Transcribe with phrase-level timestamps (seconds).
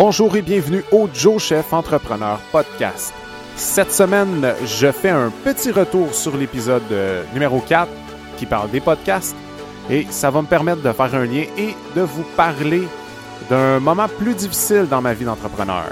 [0.00, 3.12] Bonjour et bienvenue au Joe Chef Entrepreneur Podcast.
[3.56, 7.90] Cette semaine, je fais un petit retour sur l'épisode euh, numéro 4
[8.36, 9.34] qui parle des podcasts
[9.90, 12.82] et ça va me permettre de faire un lien et de vous parler
[13.50, 15.90] d'un moment plus difficile dans ma vie d'entrepreneur.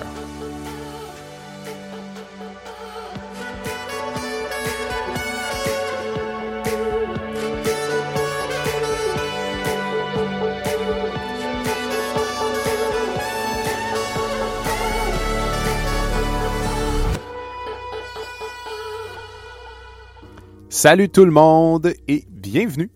[20.86, 22.92] Salut tout le monde et bienvenue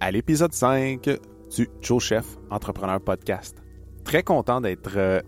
[0.00, 1.10] à l'épisode 5
[1.54, 3.62] du Joe Chef Entrepreneur Podcast.
[4.02, 5.20] Très content d'être euh,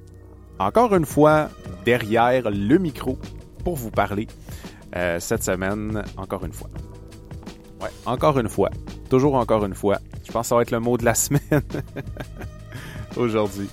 [0.59, 1.51] encore une fois
[1.85, 3.19] derrière le micro
[3.65, 4.29] pour vous parler
[4.97, 6.71] euh, cette semaine, encore une fois.
[7.83, 8.71] Ouais, encore une fois.
[9.11, 9.99] Toujours encore une fois.
[10.27, 11.43] Je pense que ça va être le mot de la semaine
[13.15, 13.69] aujourd'hui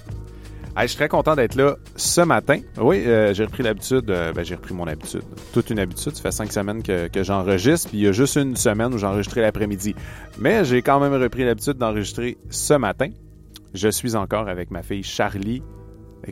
[0.80, 2.60] je suis très content d'être là ce matin.
[2.78, 5.24] Oui, euh, j'ai repris l'habitude, euh, ben, j'ai repris mon habitude.
[5.54, 6.16] Toute une habitude.
[6.16, 8.98] Ça fait cinq semaines que, que j'enregistre, puis il y a juste une semaine où
[8.98, 9.96] j'enregistrais l'après-midi.
[10.40, 13.10] Mais j'ai quand même repris l'habitude d'enregistrer ce matin.
[13.74, 15.62] Je suis encore avec ma fille Charlie,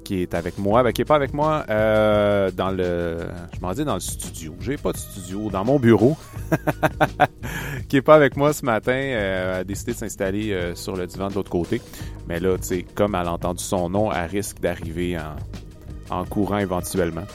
[0.04, 3.18] qui est avec moi, ben, qui est pas avec moi euh, dans le,
[3.54, 4.56] je m'en dis dans le studio.
[4.60, 6.16] J'ai pas de studio, dans mon bureau,
[7.90, 11.08] qui est pas avec moi ce matin, euh, a décidé de s'installer euh, sur le
[11.08, 11.82] divan de l'autre côté.
[12.28, 16.26] Mais là, tu sais, comme elle a entendu son nom, elle risque d'arriver en, en
[16.26, 17.26] courant éventuellement.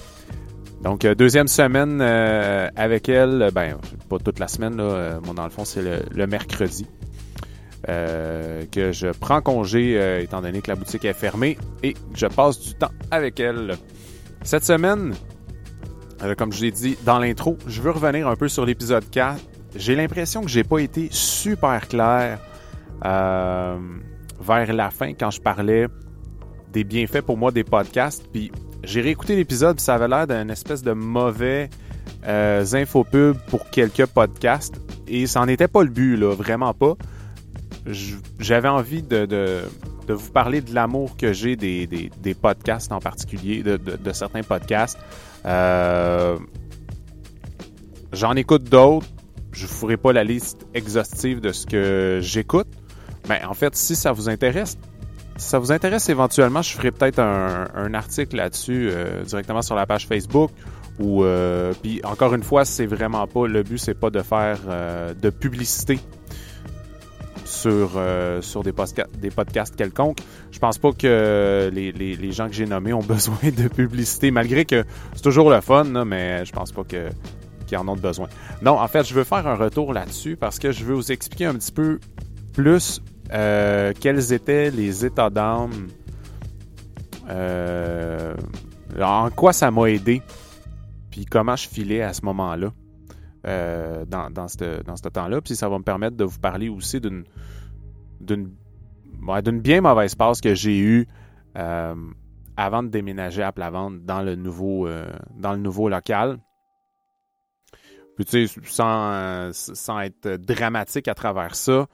[0.83, 3.79] Donc, deuxième semaine avec elle, ben,
[4.11, 6.87] pas toute la semaine, là, moi dans le fond, c'est le mercredi.
[7.89, 12.27] Euh, que je prends congé euh, étant donné que la boutique est fermée et je
[12.27, 13.77] passe du temps avec elle.
[14.43, 15.13] Cette semaine,
[16.23, 19.39] euh, comme je l'ai dit dans l'intro, je veux revenir un peu sur l'épisode 4.
[19.77, 22.39] J'ai l'impression que j'ai pas été super clair
[23.03, 25.87] vers la fin quand je parlais
[26.73, 28.27] des bienfaits pour moi des podcasts.
[28.33, 28.51] Puis
[28.83, 31.69] j'ai réécouté l'épisode, ça avait l'air d'un espèce de mauvais
[32.27, 34.81] euh, infopub pour quelques podcasts.
[35.07, 36.97] Et ça n'en était pas le but, là, vraiment pas
[38.39, 39.63] j'avais envie de,
[40.09, 44.99] vous parler de l'amour que j'ai des, podcasts en particulier, de, certains podcasts.
[45.47, 46.39] Euh,
[48.15, 49.07] J'en écoute d'autres.
[49.53, 52.69] Je ne ferai pas la liste exhaustive de ce que j'écoute.
[53.29, 54.79] Mais en fait, si ça vous intéresse,
[55.37, 59.87] si ça vous intéresse éventuellement, je ferai peut-être un, article là-dessus euh, directement sur la
[59.87, 60.51] page Facebook.
[61.01, 64.59] Ou euh, puis encore une fois, c'est vraiment pas le but, c'est pas de faire
[65.21, 65.99] de publicité
[67.55, 70.19] sur, euh, des, podcasts, quelconques.
[70.51, 74.85] Je pense pas que les gens que j'ai nommés ont besoin de publicité, malgré que
[75.15, 77.09] c'est toujours le fun, mais je pense pas que
[77.67, 78.29] qu'ils en ont besoin.
[78.63, 81.47] Non, en fait, je veux faire un retour là-dessus parce que je veux vous expliquer
[81.47, 81.99] un petit peu
[82.53, 83.01] plus
[83.33, 85.89] euh, quels étaient les états d'âme,
[87.29, 88.35] euh,
[89.01, 90.23] en quoi ça m'a aidé,
[91.11, 92.73] puis comment je filais à ce moment-là.
[93.47, 95.43] Euh, dans, dans ce temps-là.
[95.43, 97.25] Puis ça va me permettre de vous parler aussi d'une
[98.21, 101.07] d'une bien mauvaise passe que j'ai eue
[101.59, 101.95] euh,
[102.57, 106.39] avant de déménager à Plavante dans le nouveau euh, dans le nouveau local.
[108.17, 111.87] Puis tu sais, sans, sans être dramatique à travers ça,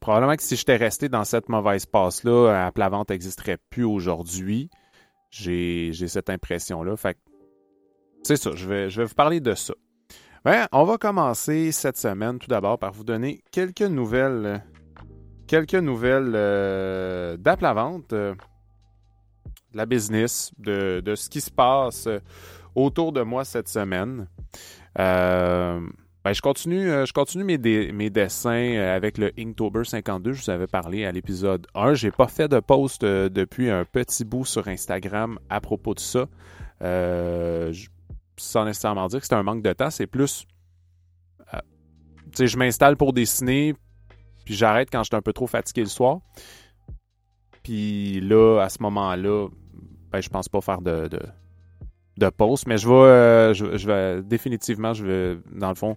[0.00, 4.68] probablement que si j'étais resté dans cette mauvaise passe-là, à Plavante n'existerait plus aujourd'hui.
[5.30, 6.96] J'ai cette impression-là.
[6.96, 7.20] Fait que
[8.26, 9.72] c'est ça, je vais, je vais vous parler de ça.
[10.44, 14.64] Ben, on va commencer cette semaine tout d'abord par vous donner quelques nouvelles,
[15.46, 18.34] quelques nouvelles euh, la vente, euh,
[19.72, 22.18] de la business, de, de, ce qui se passe euh,
[22.74, 24.26] autour de moi cette semaine.
[24.98, 25.80] Euh,
[26.24, 30.32] ben, je continue, je continue mes, mes dessins avec le Inktober 52.
[30.32, 31.94] Je vous avais parlé à l'épisode 1.
[31.94, 36.26] J'ai pas fait de post depuis un petit bout sur Instagram à propos de ça.
[38.38, 40.46] Sans nécessairement dire que c'est un manque de temps, c'est plus.
[41.54, 41.58] Euh,
[42.24, 43.74] tu sais, je m'installe pour dessiner,
[44.44, 46.20] puis j'arrête quand je suis un peu trop fatigué le soir.
[47.62, 49.48] Puis là, à ce moment-là,
[50.12, 51.08] ben, je pense pas faire de,
[52.16, 55.96] de, pause, mais je vais, euh, je, vais définitivement, je vais, dans le fond,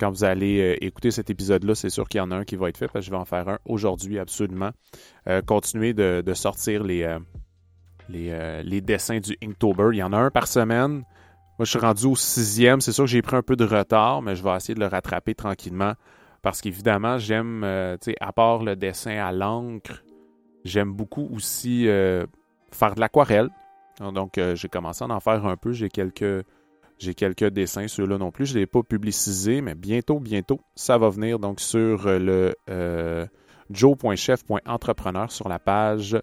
[0.00, 2.56] quand vous allez euh, écouter cet épisode-là, c'est sûr qu'il y en a un qui
[2.56, 4.70] va être fait, parce que je vais en faire un aujourd'hui absolument.
[5.46, 7.16] continuer de, sortir les,
[8.08, 9.90] les, dessins du Inktober.
[9.92, 11.04] Il y en a un par semaine.
[11.58, 12.80] Moi, je suis rendu au sixième.
[12.80, 14.86] C'est sûr que j'ai pris un peu de retard, mais je vais essayer de le
[14.86, 15.94] rattraper tranquillement.
[16.40, 20.04] Parce qu'évidemment, j'aime, euh, tu sais, à part le dessin à l'encre,
[20.64, 22.26] j'aime beaucoup aussi euh,
[22.70, 23.50] faire de l'aquarelle.
[23.98, 25.72] Donc, euh, j'ai commencé à en faire un peu.
[25.72, 26.44] J'ai quelques,
[27.50, 28.46] dessins, ceux-là non plus.
[28.46, 32.54] Je ne l'ai pas publicisé, mais bientôt, bientôt, ça va venir donc sur le
[33.68, 36.16] joe.chef.entrepreneur sur la page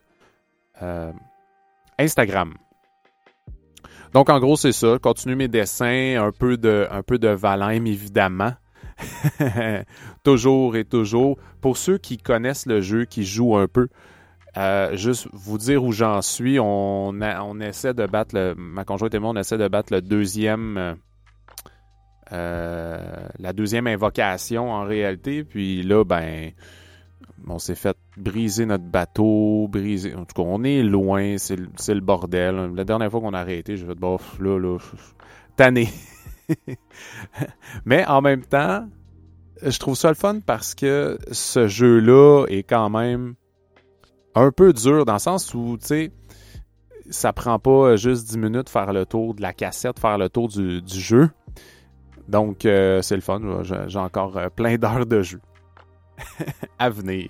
[1.99, 2.53] Instagram.
[4.15, 4.97] Donc, en gros, c'est ça.
[4.97, 8.53] Continue mes dessins, un peu de, un Valheim, évidemment.
[10.23, 11.37] toujours et toujours.
[11.59, 13.89] Pour ceux qui connaissent le jeu, qui jouent un peu,
[14.55, 16.59] euh, juste vous dire où j'en suis.
[16.61, 20.95] On, essaie de battre le, ma conjointe et moi, on essaie de battre le deuxième,
[22.31, 25.43] euh, la deuxième invocation en réalité.
[25.43, 26.51] Puis là, ben,
[27.45, 30.15] on s'est fait briser notre bateau, briser.
[30.15, 32.71] En tout cas, on est loin, c'est le bordel.
[32.75, 34.77] La dernière fois qu'on a arrêté, j'ai fait, bof, là, là,
[35.55, 35.89] tanné.
[37.85, 38.87] Mais en même temps,
[39.61, 43.35] je trouve ça le fun parce que ce jeu-là est quand même
[44.35, 46.11] un peu dur dans le sens où, tu sais,
[47.09, 50.47] ça prend pas juste 10 minutes faire le tour de la cassette, faire le tour
[50.49, 51.29] du, jeu.
[52.27, 53.61] Donc, euh, c'est le fun.
[53.87, 55.39] J'ai encore euh, plein d'heures de jeu.
[56.79, 57.29] à venir.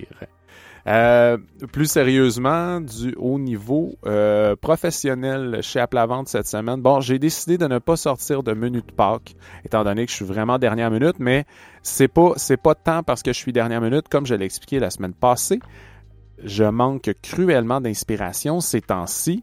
[0.88, 1.38] Euh,
[1.72, 6.80] plus sérieusement, du haut niveau euh, professionnel chez Aplavante cette semaine.
[6.80, 9.36] Bon, j'ai décidé de ne pas sortir de menu de Pâques,
[9.66, 11.46] étant donné que je suis vraiment dernière minute, mais
[11.82, 14.80] c'est pas c'est pas tant parce que je suis dernière minute, comme je l'ai expliqué
[14.80, 15.60] la semaine passée.
[16.44, 19.42] Je manque cruellement d'inspiration ces temps-ci.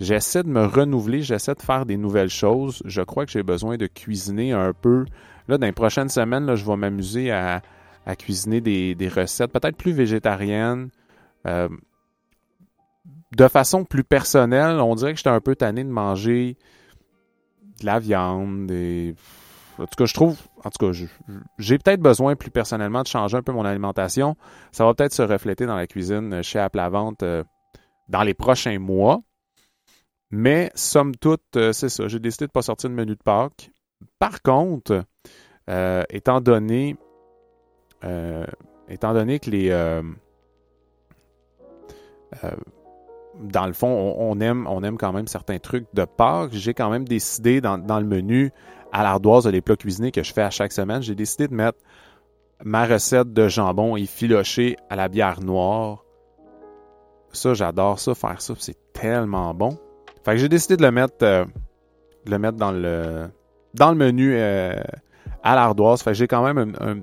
[0.00, 2.82] J'essaie de me renouveler, j'essaie de faire des nouvelles choses.
[2.86, 5.04] Je crois que j'ai besoin de cuisiner un peu.
[5.48, 7.60] Là, dans les prochaines semaines, là, je vais m'amuser à,
[8.06, 10.90] à cuisiner des, recettes peut-être plus végétariennes.
[11.46, 11.68] Euh,
[13.36, 16.56] de façon plus personnelle, on dirait que j'étais un peu tanné de manger
[17.80, 18.70] de la viande.
[19.78, 21.06] En tout cas, je trouve, en tout cas,
[21.58, 24.36] j'ai peut-être besoin plus personnellement de changer un peu mon alimentation.
[24.72, 27.44] Ça va peut-être se refléter dans la cuisine chez Aplavante euh,
[28.08, 29.20] dans les prochains mois.
[30.30, 32.08] Mais, somme toute, euh, c'est ça.
[32.08, 33.70] J'ai décidé de ne pas sortir de menu de Pâques.
[34.18, 35.04] Par contre,
[36.10, 37.07] étant donné euh,
[38.88, 39.70] étant donné que les.
[39.70, 40.02] Euh,
[42.44, 42.50] euh,
[43.40, 43.86] dans le fond,
[44.18, 46.52] on, aime, on aime quand même certains trucs de Pâques.
[46.52, 48.50] J'ai quand même décidé dans, le menu
[48.90, 51.54] à l'ardoise de les plats cuisinés que je fais à chaque semaine, j'ai décidé de
[51.54, 51.78] mettre
[52.64, 56.04] ma recette de jambon effiloché à la bière noire.
[57.32, 59.78] Ça, j'adore ça, faire ça, c'est tellement bon.
[60.24, 61.46] Fait que j'ai décidé de le mettre, de
[62.26, 63.28] le mettre dans le,
[63.74, 66.02] dans le menu à l'ardoise.
[66.02, 67.02] Fait que j'ai quand même un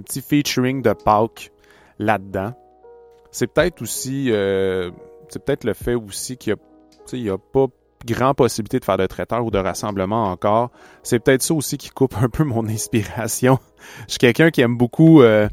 [0.00, 1.50] petit featuring de Pâques
[1.98, 2.52] là-dedans.
[3.30, 4.90] C'est peut-être aussi, euh,
[5.28, 6.56] c'est peut-être le fait aussi qu'il
[7.12, 7.66] n'y a, pas
[8.06, 10.70] grand possibilité de faire de traiteur ou de rassemblement encore.
[11.02, 13.58] C'est peut-être ça aussi qui coupe un peu mon inspiration.
[14.06, 15.48] Je suis quelqu'un qui aime beaucoup, euh,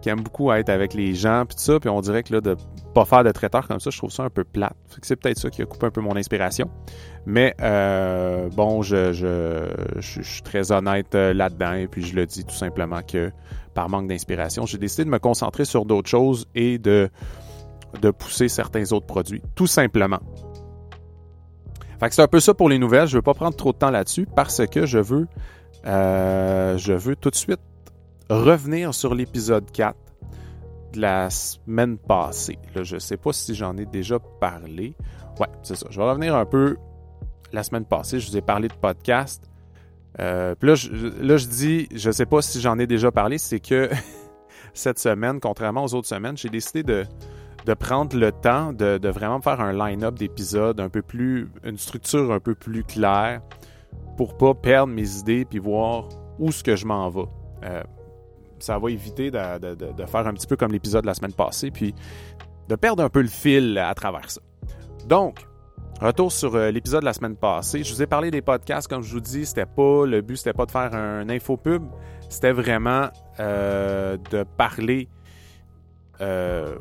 [0.00, 2.40] qui aime beaucoup être avec les gens puis tout ça, puis on dirait que là
[2.40, 2.56] de
[2.94, 4.76] pas faire de traiteur comme ça, je trouve ça un peu plate.
[5.02, 6.70] C'est peut-être ça qui a coupé un peu mon inspiration.
[7.26, 12.54] Mais euh, bon, je, je, suis très honnête là-dedans et puis je le dis tout
[12.54, 13.30] simplement que
[13.74, 14.66] par manque d'inspiration.
[14.66, 17.10] J'ai décidé de me concentrer sur d'autres choses et de,
[18.00, 20.18] de pousser certains autres produits, tout simplement.
[22.00, 23.06] Fait que c'est un peu ça pour les nouvelles.
[23.06, 25.26] Je ne veux pas prendre trop de temps là-dessus parce que je veux,
[25.86, 27.60] euh, je veux tout de suite
[28.30, 29.96] revenir sur l'épisode 4
[30.92, 32.58] de la semaine passée.
[32.74, 34.94] Je ne sais pas si j'en ai déjà parlé.
[35.38, 35.86] Ouais, c'est ça.
[35.90, 36.76] Je vais revenir un peu
[37.52, 38.20] la semaine passée.
[38.20, 39.50] Je vous ai parlé de podcast.
[40.20, 43.88] Euh, là je, dis, je sais pas si j'en ai déjà parlé, c'est que
[44.74, 47.06] cette semaine, contrairement aux autres semaines, j'ai décidé de,
[47.78, 52.40] prendre le temps de, vraiment faire un line-up d'épisodes un peu plus, une structure un
[52.40, 53.42] peu plus claire
[54.16, 56.08] pour pas perdre mes idées puis voir
[56.38, 57.28] où ce que je m'en vais.
[57.64, 57.82] Euh,
[58.64, 61.70] ça va éviter de, de, faire un petit peu comme l'épisode de la semaine passée
[61.70, 61.94] puis
[62.68, 64.40] de perdre un peu le fil à travers ça.
[65.06, 65.48] Donc,
[66.00, 67.82] Retour sur euh, l'épisode de la semaine passée.
[67.82, 70.52] Je vous ai parlé des podcasts, comme je vous dis, c'était pas le but, c'était
[70.52, 71.82] pas de faire un infopub,
[72.28, 73.08] c'était vraiment
[73.40, 75.08] euh, de parler
[76.20, 76.76] euh,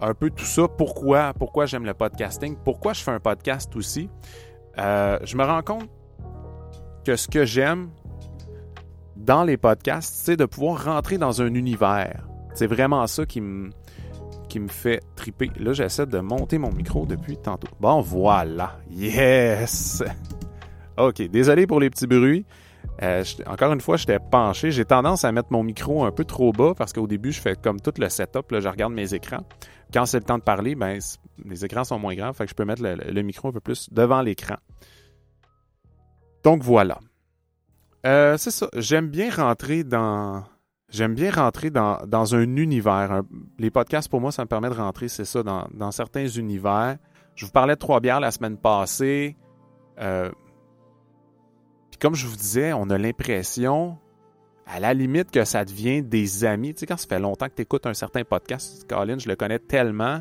[0.00, 0.66] un peu tout ça.
[0.66, 4.08] Pourquoi, pourquoi j'aime le podcasting, pourquoi je fais un podcast aussi?
[4.76, 5.88] je me rends compte
[7.04, 7.90] que ce que j'aime
[9.24, 12.26] dans les podcasts, c'est de pouvoir rentrer dans un univers.
[12.54, 13.70] C'est vraiment ça qui me
[14.48, 15.50] qui me fait triper.
[15.58, 17.66] Là, j'essaie de monter mon micro depuis tantôt.
[17.80, 18.78] Bon, voilà.
[18.90, 20.04] Yes!
[20.96, 22.44] OK, désolé pour les petits bruits.
[23.02, 24.70] Euh, encore une fois, j'étais penché.
[24.70, 27.56] J'ai tendance à mettre mon micro un peu trop bas parce qu'au début, je fais
[27.56, 28.52] comme tout le setup.
[28.52, 29.44] Là, je regarde mes écrans.
[29.92, 31.00] Quand c'est le temps de parler, ben,
[31.44, 32.32] les écrans sont moins grands.
[32.32, 34.56] Fait que je peux mettre le, micro un peu plus devant l'écran.
[36.44, 37.00] Donc voilà.
[38.06, 38.68] Euh, c'est ça.
[38.74, 40.44] J'aime bien rentrer dans,
[40.90, 43.22] j'aime bien rentrer dans, un univers.
[43.58, 46.96] les podcasts, pour moi, ça me permet de rentrer, c'est ça, dans, certains univers.
[47.34, 49.36] Je vous parlais de Trois Bières la semaine passée.
[49.98, 50.30] Euh,
[51.90, 53.98] puis comme je vous disais, on a l'impression,
[54.66, 56.74] à la limite, que ça devient des amis.
[56.74, 59.36] Tu sais, quand ça fait longtemps que tu écoutes un certain podcast, Colin, je le
[59.36, 60.20] connais tellement.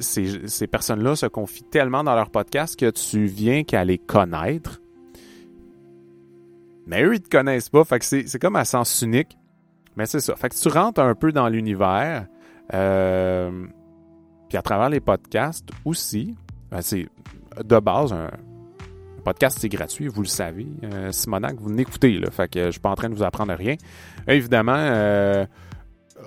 [0.00, 4.80] ces, ces personnes-là se confient tellement dans leur podcast que tu viens qu'à les connaître.
[6.86, 7.84] Mais eux, ils te connaissent pas.
[7.84, 9.36] Fait que c'est comme à sens unique.
[9.96, 10.36] Mais c'est ça.
[10.36, 12.26] Fait que tu rentres un peu dans l'univers.
[12.74, 13.66] Euh,
[14.48, 16.36] puis à travers les podcasts aussi.
[16.70, 17.08] Ben c'est
[17.64, 18.28] de base un,
[19.26, 20.68] podcast, c'est gratuit, vous le savez.
[20.84, 22.30] Euh, Simonac, vous n'écoutez, là.
[22.30, 23.74] Fait que je suis pas en train de vous apprendre rien.
[24.28, 25.44] évidemment, euh,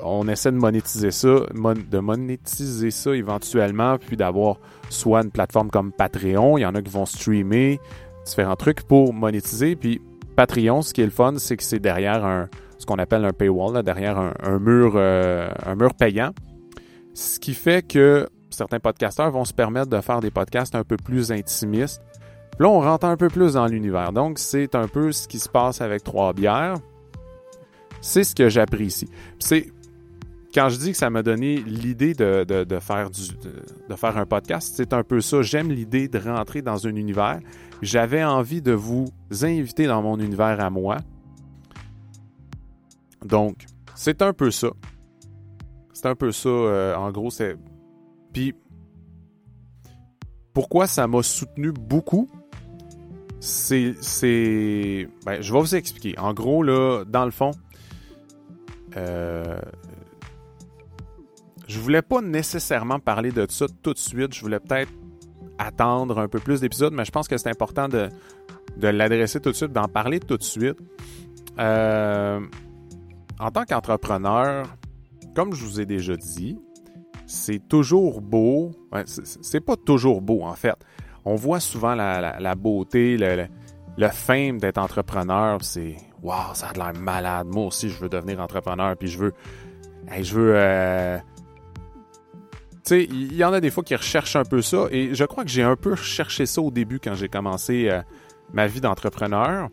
[0.04, 4.58] on essaie de monétiser ça, de monétiser ça éventuellement, puis d'avoir
[4.89, 7.80] soit une plateforme comme Patreon, il y en a qui vont streamer
[8.25, 10.01] différents trucs pour monétiser, puis
[10.39, 13.34] Patreon, ce qui est le fun, c'est que c'est derrière un, ce qu'on appelle un
[13.34, 16.31] paywall, derrière un, mur, euh, un mur payant.
[17.13, 20.96] Ce qui fait que certains podcasteurs vont se permettre de faire des podcasts un peu
[20.96, 22.01] plus intimistes.
[22.58, 24.13] là, on rentre un peu plus dans l'univers.
[24.13, 26.75] Donc, c'est un peu ce qui se passe avec Trois Bières.
[28.00, 29.10] C'est ce que j'apprécie.
[29.39, 29.65] C'est
[30.55, 34.93] quand je dis que ça m'a donné l'idée de, du, de, faire un podcast, c'est
[34.93, 35.41] un peu ça.
[35.41, 37.41] J'aime l'idée de rentrer dans un univers.
[37.82, 39.08] J'avais envie de vous
[39.42, 40.98] inviter dans mon univers à moi.
[43.26, 44.70] Donc, c'est un peu ça.
[45.94, 46.50] C'est un peu ça.
[46.50, 47.58] Euh, en gros, c'est.
[48.34, 48.54] Puis,
[50.54, 52.30] pourquoi ça m'a soutenu beaucoup?
[53.40, 53.96] C'est.
[55.26, 56.18] Ben, je vais vous expliquer.
[56.20, 57.52] En gros, là, dans le fond,
[58.98, 59.60] euh,
[61.68, 64.34] je voulais pas nécessairement parler de ça tout de suite.
[64.34, 64.92] Je voulais peut-être
[65.60, 68.10] attendre un peu plus d'épisodes, mais je pense que c'est important de,
[68.82, 70.78] l'adresser tout de suite, d'en parler tout de suite.
[71.60, 72.39] Euh,
[73.39, 74.66] en tant qu'entrepreneur,
[75.36, 76.58] comme je vous ai déjà dit,
[77.28, 78.72] c'est toujours beau.
[79.06, 80.75] c'est pas toujours beau, en fait.
[81.25, 83.46] On voit souvent la, beauté, le,
[83.98, 85.60] le, fame d'être entrepreneur.
[85.62, 87.48] C'est Waouh, ça a l'air malade.
[87.48, 88.96] Moi aussi, je veux devenir entrepreneur.
[88.98, 89.34] Puis je veux.
[90.22, 90.54] je veux.
[90.56, 91.18] Euh,
[92.92, 95.50] il y en a des fois qui recherchent un peu ça, et je crois que
[95.50, 98.02] j'ai un peu recherché ça au début quand j'ai commencé euh,
[98.54, 99.70] ma vie d'entrepreneur.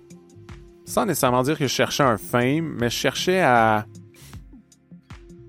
[0.85, 3.87] Sans nécessairement dire que je cherchais un fame, mais je cherchais à.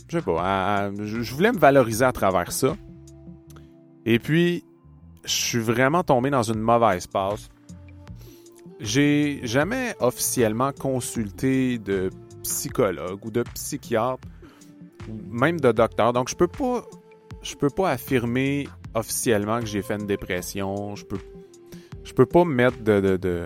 [0.09, 2.75] Je sais pas, je voulais me valoriser à travers ça.
[4.05, 4.63] Et puis,
[5.25, 7.49] je suis vraiment tombé dans une mauvaise passe.
[8.79, 12.09] J'ai jamais officiellement consulté de
[12.43, 14.27] psychologue ou de psychiatre
[15.09, 16.85] ou même de docteur, donc je peux pas
[17.47, 20.95] je peux pas affirmer officiellement que j'ai fait une dépression.
[20.95, 21.19] Je peux,
[22.03, 23.45] je peux pas mettre de,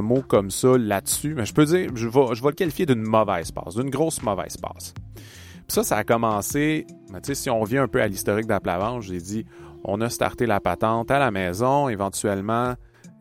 [0.00, 3.74] mots comme ça là-dessus, mais je peux dire, je vais, le qualifier d'une mauvaise passe,
[3.74, 4.94] d'une grosse mauvaise passe.
[5.14, 6.86] Puis ça, ça a commencé,
[7.34, 9.44] si on revient un peu à l'historique d'Aplavance, j'ai dit,
[9.84, 12.74] on a starté la patente à la maison, éventuellement,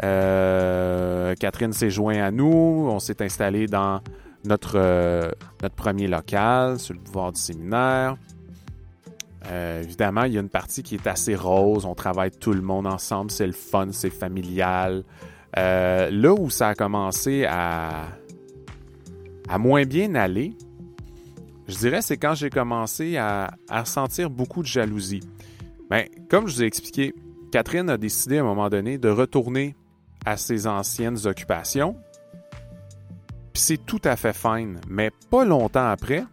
[0.04, 4.00] euh, Catherine s'est joint à nous, on s'est installé dans
[4.46, 5.30] notre, euh,
[5.62, 8.16] notre premier local sur le pouvoir du séminaire.
[9.48, 11.86] Euh, évidemment, il y a une partie qui est assez rose.
[11.86, 13.32] On travaille tout le monde ensemble.
[13.32, 15.04] C'est le fun, c'est familial.
[15.58, 18.08] Euh, là où ça a commencé à,
[19.58, 20.56] moins bien aller,
[21.68, 25.22] je dirais, c'est quand j'ai commencé à, à, sentir beaucoup de jalousie.
[25.90, 27.14] Ben, comme je vous ai expliqué,
[27.52, 29.76] Catherine a décidé à un moment donné de retourner
[30.26, 31.96] à ses anciennes occupations.
[33.54, 34.80] Puis c'est tout à fait fine.
[34.88, 36.24] Mais pas longtemps après,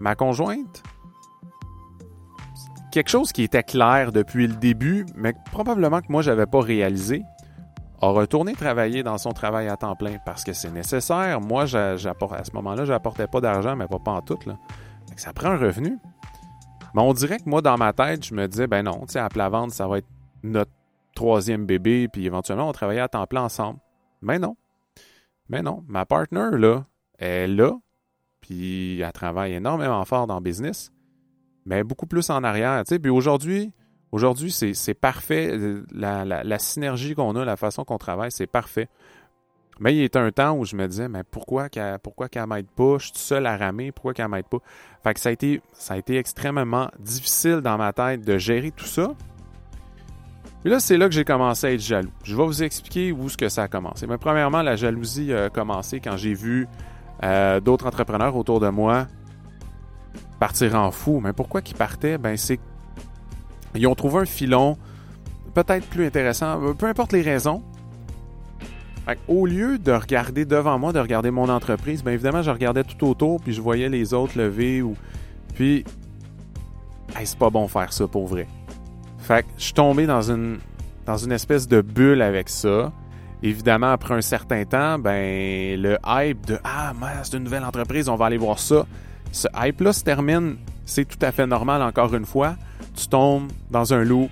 [0.00, 0.82] ma conjointe
[2.90, 7.22] quelque chose qui était clair depuis le début, mais probablement que moi, j'avais pas réalisé,
[8.00, 11.40] a retourné travailler dans son travail à temps plein parce que c'est nécessaire.
[11.40, 14.38] Moi, à ce moment-là, j'apportais pas d'argent, mais pas, en tout.
[14.46, 14.56] Là.
[15.16, 15.98] Ça prend un revenu.
[16.94, 19.28] Mais on dirait que moi, dans ma tête, je me disais, ben non, tu à
[19.28, 20.08] plat vente, ça va être
[20.42, 20.70] notre
[21.14, 23.80] troisième bébé, puis éventuellement, on travaillait à temps plein ensemble.
[24.22, 24.56] Mais non.
[25.48, 25.84] Mais non.
[25.88, 26.84] Ma partner, là,
[27.18, 27.72] elle est là,
[28.40, 30.92] puis elle travaille énormément fort dans le business
[31.68, 32.82] mais beaucoup plus en arrière.
[32.84, 33.72] Puis aujourd'hui,
[34.10, 35.56] aujourd'hui c'est parfait.
[35.92, 38.88] La, synergie qu'on a, la façon qu'on travaille, c'est parfait.
[39.80, 42.66] Mais il y a un temps où je me disais, mais pourquoi qu'elle pourquoi m'aide
[42.66, 42.96] pas?
[42.98, 44.58] Je suis tout seul à ramer, pourquoi qu'elle m'aide pas?
[45.04, 48.72] Fait que ça a, été, ça a été extrêmement difficile dans ma tête de gérer
[48.72, 49.12] tout ça.
[50.62, 52.10] Puis là, c'est là que j'ai commencé à être jaloux.
[52.24, 54.08] Je vais vous expliquer où ce que ça a commencé.
[54.08, 56.66] Mais premièrement, la jalousie a commencé quand j'ai vu
[57.22, 59.06] euh, d'autres entrepreneurs autour de moi
[60.38, 61.20] partir en fou.
[61.22, 62.18] Mais pourquoi qu'ils partaient?
[62.18, 62.58] Ben, c'est
[63.74, 64.76] ils ont trouvé un filon
[65.54, 67.62] peut-être plus intéressant, euh, peu importe les raisons.
[69.26, 73.06] au lieu de regarder devant moi, de regarder mon entreprise, bien évidemment, je regardais tout
[73.06, 74.82] autour, puis je voyais les autres lever.
[74.82, 74.96] Ou...
[75.54, 75.84] Puis,
[77.24, 78.46] c'est pas bon faire ça pour vrai.
[79.18, 80.58] Fait que je suis tombé dans une,
[81.06, 82.92] dans une espèce de bulle avec ça.
[83.42, 86.92] Évidemment, après un certain temps, ben le hype de Ah,
[87.22, 88.84] c'est une nouvelle entreprise, on va aller voir ça
[89.32, 92.56] ce hype-là se termine, c'est tout à fait normal, encore une fois.
[92.94, 94.28] Tu tombes dans un lot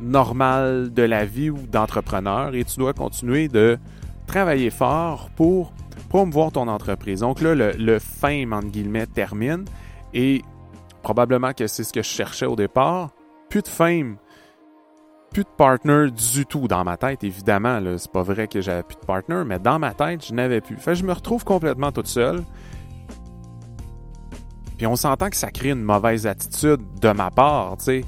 [0.00, 3.78] normal de la vie ou d'entrepreneur et tu dois continuer de
[4.26, 5.72] travailler fort pour
[6.08, 7.20] promouvoir ton entreprise.
[7.20, 9.64] Donc là, le, fame, entre guillemets, termine
[10.14, 10.42] et
[11.02, 13.10] probablement que c'est ce que je cherchais au départ.
[13.48, 14.16] Plus de fame,
[15.30, 17.80] plus de partner du tout dans ma tête, évidemment.
[17.96, 20.76] C'est pas vrai que j'avais plus de partner, mais dans ma tête, je n'avais plus.
[20.76, 22.42] Fait je me retrouve complètement toute seule.
[24.76, 28.04] Puis on s'entend que ça crée une mauvaise attitude de ma part, tu sais.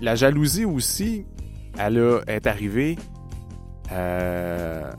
[0.00, 1.26] La jalousie aussi,
[1.78, 2.96] elle a, est arrivée.
[3.92, 4.90] Euh,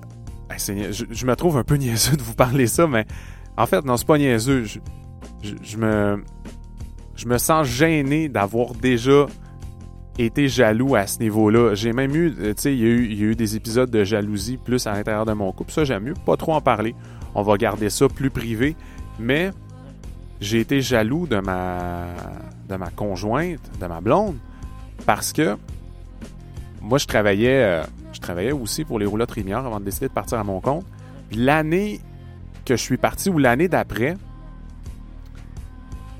[0.57, 3.05] je, me trouve un peu niaiseux de vous parler ça, mais
[3.57, 4.65] en fait, non, c'est pas niaiseux.
[5.41, 6.23] Je, me,
[7.15, 9.27] je me sens gêné d'avoir déjà
[10.17, 11.75] été jaloux à ce niveau-là.
[11.75, 14.87] J'ai même eu, tu sais, il y, y a eu des épisodes de jalousie plus
[14.87, 15.71] à l'intérieur de mon couple.
[15.71, 16.95] Ça, j'aime mieux pas trop en parler.
[17.33, 18.75] On va garder ça plus privé.
[19.19, 19.51] Mais
[20.41, 22.07] j'ai été jaloux de ma,
[22.67, 24.37] de ma conjointe, de ma blonde,
[25.05, 25.57] parce que
[26.81, 30.13] moi, je travaillais, euh, je travaillais aussi pour les roulottes Rémières avant de décider de
[30.13, 30.85] partir à mon compte.
[31.31, 31.99] L'année
[32.63, 34.15] que je suis parti ou l'année d'après,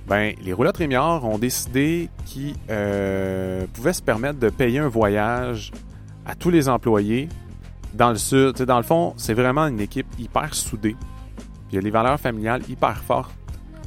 [0.08, 5.72] ben, les roulottes Rémières ont décidé qu'ils euh, pouvaient se permettre de payer un voyage
[6.26, 7.30] à tous les employés
[7.94, 8.56] dans le sud.
[8.64, 10.96] dans le fond, c'est vraiment une équipe hyper soudée.
[11.72, 13.34] il y a les valeurs familiales hyper fortes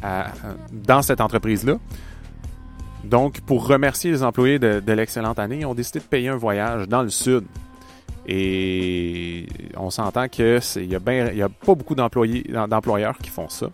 [0.02, 1.76] dans cette entreprise-là.
[3.04, 6.88] Donc, pour remercier les employés de, l'excellente année, ils ont décidé de payer un voyage
[6.88, 7.44] dans le sud.
[8.26, 13.68] Et on s'entend qu'il n'y a, a pas beaucoup d'employeurs qui font ça.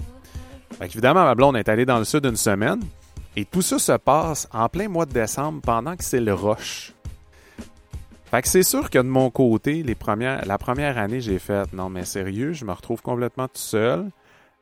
[0.80, 2.80] évidemment, ma blonde est allée dans le sud une semaine.
[3.37, 6.92] Et tout ça se passe en plein mois de décembre pendant que c'est le rush.
[8.26, 9.96] Fait que c'est sûr que de mon côté, les
[10.44, 14.10] la première année, j'ai fait non mais sérieux, je me retrouve complètement tout seul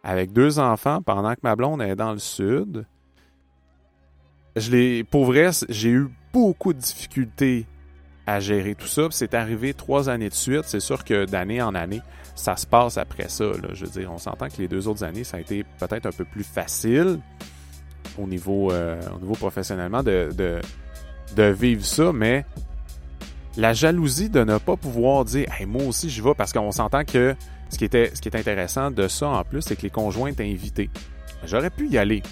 [0.03, 2.85] avec deux enfants pendant que ma blonde est dans le sud.
[4.57, 7.67] Je l'ai, pour vrai, j'ai eu beaucoup de difficultés
[8.27, 9.09] à gérer tout ça.
[9.11, 10.65] C'est arrivé trois années de suite.
[10.65, 12.03] C'est sûr que d'année en année,
[12.35, 13.45] ça se passe après ça.
[13.73, 16.13] Je veux dire, on s'entend que les deux autres années, ça a été peut-être un
[16.13, 17.19] peu plus facile
[18.19, 19.01] au niveau, euh,
[19.39, 20.31] professionnellement de,
[21.37, 22.45] vivre ça, mais
[23.57, 27.35] la jalousie de ne pas pouvoir dire moi aussi je vais parce qu'on s'entend que
[27.73, 30.91] ce qui, est intéressant de ça en plus, c'est que les conjoints étaient invités.
[31.45, 32.23] J'aurais pu y aller.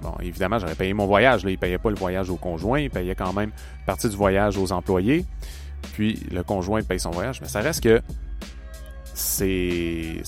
[0.00, 1.44] Bon, évidemment, j'aurais payé mon voyage.
[1.44, 3.50] Là, ils ne payaient pas le voyage aux conjoints, ils payaient quand même
[3.84, 5.24] partie du voyage aux employés.
[5.92, 7.40] Puis le conjoint paye son voyage.
[7.40, 8.00] Mais ça reste que
[9.12, 10.22] c'est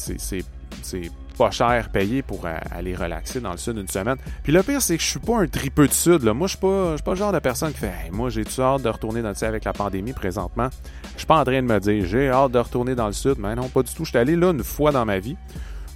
[1.38, 4.16] pas cher payé pour aller relaxer dans le sud une semaine.
[4.42, 6.24] Puis le pire, c'est que je suis pas un tripeux de sud.
[6.24, 8.82] Moi, je suis pas, suis pas le genre de personne qui fait Moi, j'ai-tu hâte
[8.82, 10.68] de retourner dans le sud avec la pandémie présentement?
[11.12, 13.36] Je suis pas en train de me dire j'ai hâte de retourner dans le sud.
[13.38, 14.04] Mais non, pas du tout.
[14.04, 15.36] Je suis allé là une fois dans ma vie.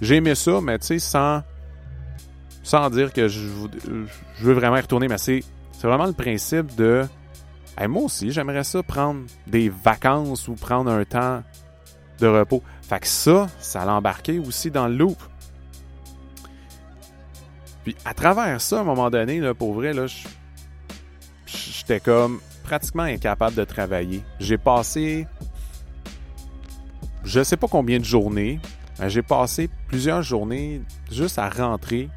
[0.01, 1.43] J'ai aimé ça, mais tu sais, sans,
[2.63, 3.41] sans dire que je,
[4.39, 5.07] veux vraiment y retourner.
[5.07, 5.43] Mais c'est
[5.81, 7.05] vraiment le principe de
[7.87, 11.43] moi aussi, j'aimerais ça prendre des vacances ou prendre un temps
[12.19, 12.61] de repos.
[12.81, 15.17] Fait que ça, ça l'a embarqué aussi dans le loop.
[17.83, 20.05] Puis à travers ça, à un moment donné, là, pour vrai, là,
[21.45, 24.23] j'étais comme pratiquement incapable de travailler.
[24.39, 25.27] J'ai passé,
[27.23, 28.59] je sais pas combien de journées,
[29.07, 32.09] j'ai passé plusieurs journées juste à rentrer,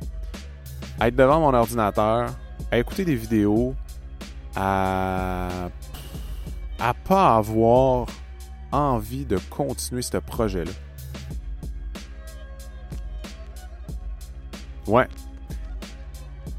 [1.01, 2.31] à être devant mon ordinateur,
[2.71, 3.75] à écouter des vidéos,
[4.55, 5.69] à,
[6.79, 8.07] à pas avoir
[8.73, 10.71] envie de continuer ce projet-là.
[14.87, 15.09] Ouais,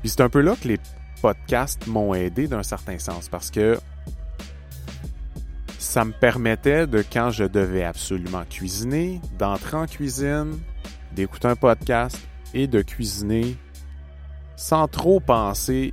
[0.07, 0.79] puis c'est un peu là que les
[1.21, 3.77] podcasts m'ont aidé d'un certain sens parce que
[5.79, 10.59] ça me permettait de, quand je devais absolument cuisiner, d'entrer en cuisine,
[11.11, 12.17] d'écouter un podcast
[12.53, 13.57] et de cuisiner
[14.55, 15.91] sans trop penser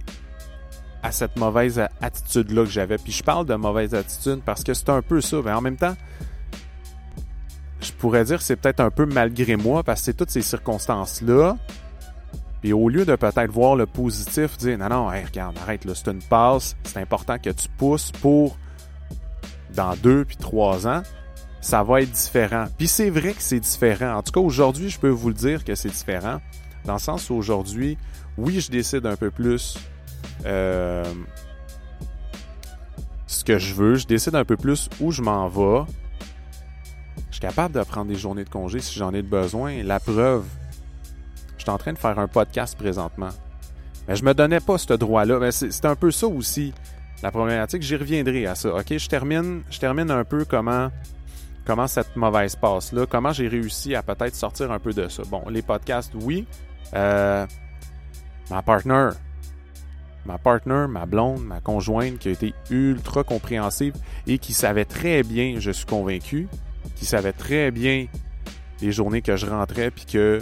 [1.03, 2.99] à cette mauvaise attitude-là que j'avais.
[2.99, 5.39] Puis je parle de mauvaise attitude parce que c'est un peu ça.
[5.45, 5.97] Mais en même temps,
[7.81, 10.43] je pourrais dire que c'est peut-être un peu malgré moi parce que c'est toutes ces
[10.43, 11.57] circonstances-là
[12.65, 16.23] et au lieu de peut-être voir le positif, dire non, non, regarde, arrête, c'est une
[16.23, 18.57] passe, c'est important que tu pousses pour
[19.75, 21.03] dans deux puis trois ans,
[21.61, 22.65] ça va être différent.
[22.79, 24.17] Puis c'est vrai que c'est différent.
[24.17, 26.41] En tout cas, aujourd'hui, je peux vous le dire que c'est différent.
[26.87, 27.99] Dans le sens où aujourd'hui,
[28.39, 29.77] oui, je décide un peu plus
[30.47, 31.05] euh,
[33.27, 35.85] ce que je veux, je décide un peu plus où je m'en vais.
[37.29, 39.83] Je suis capable de prendre des journées de congé si j'en ai besoin.
[39.83, 40.45] La preuve,
[41.65, 43.31] suis en train de faire un podcast présentement.
[44.07, 45.39] Mais je me donnais pas ce droit-là.
[45.39, 46.73] Mais c'est un peu ça aussi,
[47.23, 47.83] la problématique.
[47.83, 48.75] J'y reviendrai à ça.
[48.75, 50.91] OK, je termine, je termine un peu comment,
[51.65, 55.23] comment cette mauvaise passe-là, comment j'ai réussi à peut-être sortir un peu de ça.
[55.31, 56.47] Bon, les podcasts, oui.
[56.95, 57.47] Euh,
[58.51, 59.11] ma partner,
[60.27, 63.95] ma partner, ma blonde, ma conjointe qui a été ultra compréhensive
[64.27, 66.47] et qui savait très bien, je suis convaincu,
[66.95, 68.07] qui savait très bien
[68.83, 70.41] les journées que je rentrais puis que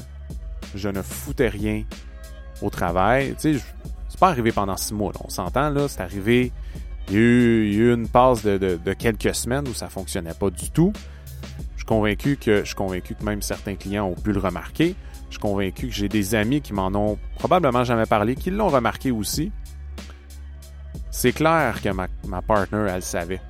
[0.74, 1.85] je ne foutais rien
[2.61, 3.35] au travail.
[3.40, 3.64] Tu sais,
[4.08, 6.52] c'est pas arrivé pendant six mois, on s'entend, là, c'est arrivé,
[7.08, 10.92] il y, a eu, une passe de, quelques semaines où ça fonctionnait pas du tout.
[11.74, 14.94] Je suis convaincu que je convaincu que même certains clients ont pu le remarquer.
[15.28, 18.68] Je suis convaincu que j'ai des amis qui m'en ont probablement jamais parlé, qui l'ont
[18.68, 19.50] remarqué aussi.
[21.11, 23.40] C'est clair que ma, ma partner, elle savait.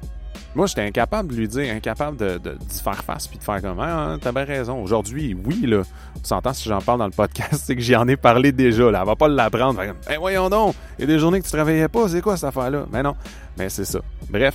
[0.55, 3.81] Moi, j'étais incapable de lui dire, incapable de, de, faire face puis de faire comme
[3.81, 4.83] ah, t'as bien raison.
[4.83, 5.83] Aujourd'hui, oui, là.
[6.21, 8.91] On s'entend si j'en parle dans le podcast, c'est que j'y en ai parlé déjà.
[8.91, 9.01] Là.
[9.01, 9.81] Elle va pas l'apprendre.
[9.81, 12.49] Ben voyons donc, il y a des journées que tu travaillais pas, c'est quoi cette
[12.49, 12.87] affaire-là?
[12.93, 13.15] Mais non.
[13.59, 14.01] Mais c'est ça.
[14.29, 14.55] Bref.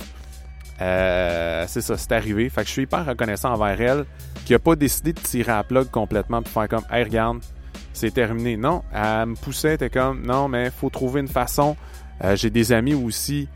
[0.80, 2.48] Euh, c'est ça, c'est arrivé.
[2.48, 4.04] Fait que je suis hyper reconnaissant envers elle
[4.44, 7.40] qui a pas décidé de tirer à plug complètement pour faire comme Hey regarde,
[7.92, 8.56] c'est terminé.
[8.56, 11.76] Non, elle me poussait, était comme non, mais faut trouver une façon.
[12.22, 13.48] Euh, j'ai des amis aussi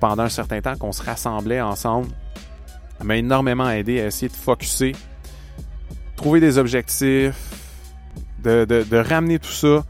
[0.00, 2.08] pendant un certain temps qu'on se rassemblait ensemble.
[3.02, 4.92] M'a énormément aidé à essayer de focuser,
[6.16, 7.56] trouver des objectifs,
[8.42, 9.84] de, ramener tout ça.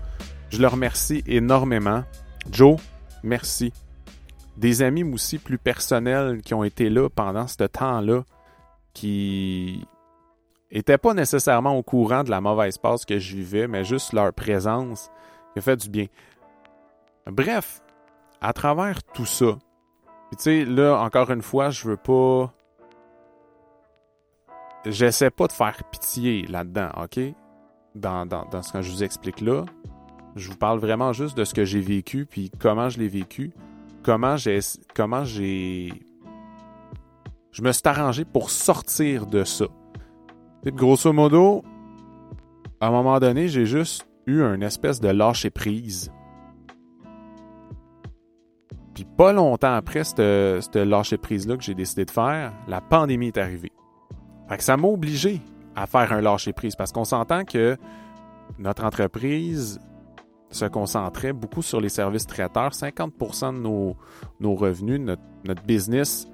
[0.50, 2.04] Je le remercie énormément.
[2.50, 2.78] Joe,
[3.22, 3.72] merci.
[4.56, 8.22] Des amis aussi plus personnels qui ont été là pendant ce temps-là,
[8.94, 9.84] qui
[10.72, 14.32] n'étaient pas nécessairement au courant de la mauvaise passe que je vivais, mais juste leur
[14.32, 15.10] présence
[15.52, 16.06] qui a fait du bien.
[17.26, 17.82] Bref,
[18.40, 19.58] à travers tout ça,
[20.36, 22.52] tu sais, là, encore une fois, je veux pas.
[24.84, 27.18] J'essaie pas de faire pitié là-dedans, OK?
[27.94, 29.64] Dans, dans, ce que je vous explique là.
[30.36, 33.52] Je vous parle vraiment juste de ce que j'ai vécu, puis comment je l'ai vécu.
[34.02, 34.60] Comment j'ai.
[34.94, 35.92] Comment j'ai.
[37.50, 39.66] Je me suis arrangé pour sortir de ça.
[40.62, 41.64] Puis grosso modo,
[42.80, 46.12] à un moment donné, j'ai juste eu une espèce de lâcher prise
[48.96, 53.36] puis pas longtemps après cette, lâcher prise-là que j'ai décidé de faire, la pandémie est
[53.36, 53.70] arrivée.
[54.48, 55.42] Fait que ça m'a obligé
[55.74, 57.76] à faire un lâcher prise parce qu'on s'entend que
[58.58, 59.78] notre entreprise
[60.48, 62.70] se concentrait beaucoup sur les services traiteurs.
[62.70, 63.98] 50% de nos,
[64.40, 66.26] nos revenus, notre, notre, business,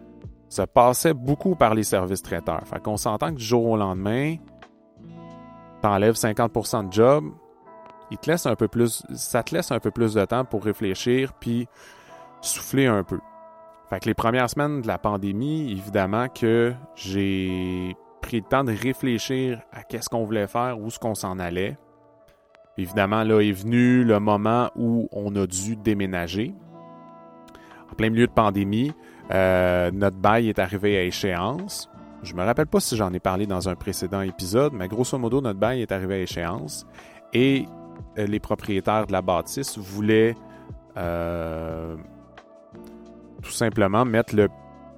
[0.49, 2.63] se passait beaucoup par les services traiteurs.
[2.69, 4.37] Fait qu'on s'entend que du jour au lendemain,
[5.81, 7.25] t'enlèves 50% de job,
[8.13, 10.63] il te laisse un peu plus, ça te laisse un peu plus de temps pour
[10.63, 11.67] réfléchir puis
[12.43, 13.19] souffler un peu.
[13.89, 18.73] Fait que les premières semaines de la pandémie, évidemment que j'ai pris le temps de
[18.73, 21.77] réfléchir à qu'est-ce qu'on voulait faire, où est-ce qu'on s'en allait.
[22.79, 26.55] Évidemment, là est venu le moment où on a dû déménager.
[27.91, 28.93] En plein milieu de pandémie,
[29.31, 31.91] euh, notre bail est arrivé à échéance.
[32.23, 35.41] Je me rappelle pas si j'en ai parlé dans un précédent épisode, mais grosso modo,
[35.41, 36.87] notre bail est arrivé à échéance
[37.35, 37.67] et
[38.19, 40.35] euh, les propriétaires de la bâtisse voulaient
[40.97, 41.97] euh,
[43.43, 44.49] tout simplement mettre le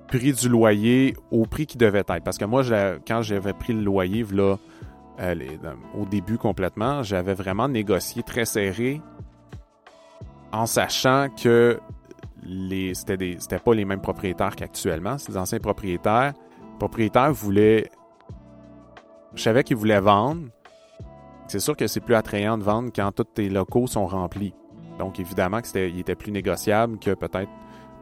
[0.08, 2.22] prix du loyer au prix qui devait être.
[2.24, 2.62] Parce que moi,
[3.06, 4.56] quand j'avais pris le loyer, là,
[5.20, 5.34] euh,
[5.98, 9.00] au début complètement, j'avais vraiment négocié très serré
[10.52, 11.80] en sachant que
[12.44, 16.32] les c'était c'était pas les mêmes propriétaires qu'actuellement, c'est des anciens propriétaires.
[16.60, 17.90] Les propriétaires voulaient
[19.34, 20.42] je savais qu'ils voulaient vendre.
[21.48, 24.54] C'est sûr que c'est plus attrayant de vendre quand tous tes locaux sont remplis.
[24.98, 27.50] Donc évidemment que c'était était plus négociable que peut-être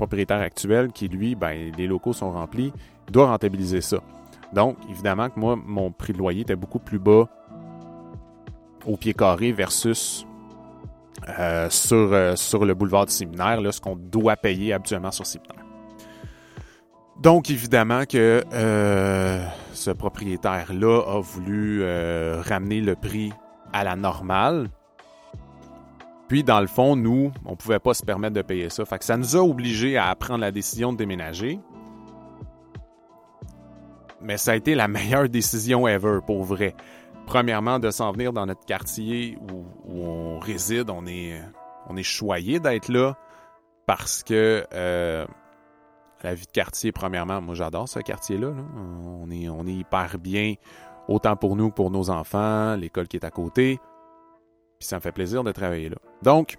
[0.02, 2.72] propriétaire actuel qui, lui, ben, les locaux sont remplis,
[3.08, 3.98] doit rentabiliser ça.
[4.52, 7.28] Donc, évidemment que moi, mon prix de loyer était beaucoup plus bas
[8.84, 10.26] au pied carré versus
[11.38, 15.24] euh, sur, euh, sur le boulevard du séminaire, là, ce qu'on doit payer habituellement sur
[15.24, 15.64] séminaire.
[17.20, 21.84] Donc, évidemment que euh, ce propriétaire-là a voulu
[22.42, 23.32] ramener le prix
[23.72, 24.68] à la normale.
[26.33, 28.87] Puis, dans le fond, nous, on pouvait pas se permettre de payer ça.
[28.87, 31.61] Fait que ça nous a obligés à prendre la décision de déménager.
[34.23, 36.75] Mais ça a été la meilleure décision ever, pour vrai.
[37.27, 41.38] Premièrement, de s'en venir dans notre quartier où, on réside, on est,
[41.87, 43.14] on est choyé d'être là
[43.85, 45.27] parce que euh,
[46.23, 48.55] la vie de quartier, premièrement, moi j'adore ce quartier-là.
[49.07, 50.55] On, est, on est hyper bien,
[51.09, 53.81] autant pour nous que pour nos enfants, l'école qui est à côté.
[54.83, 55.97] Puis ça me fait plaisir de travailler là.
[56.23, 56.57] Donc,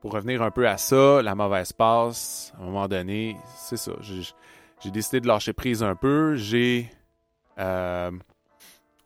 [0.00, 3.92] pour revenir un peu à ça, la mauvaise passe, à un moment donné, c'est ça.
[4.00, 6.36] J'ai décidé de lâcher prise un peu.
[6.36, 6.90] J'ai
[7.58, 8.10] euh,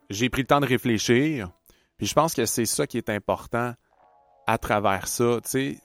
[0.09, 1.51] j'ai pris le temps de réfléchir.
[1.99, 3.75] Puis je pense que c'est ça qui est important
[4.47, 5.41] à travers ça.
[5.43, 5.79] Tu sais,